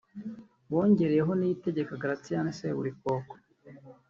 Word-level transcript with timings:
bongereyeho 0.71 1.31
Niyitegeka 1.35 1.99
Gratien 2.01 2.47
(Seburikoko) 2.57 3.33